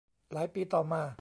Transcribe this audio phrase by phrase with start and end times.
[0.33, 1.01] หลายปีต่อมา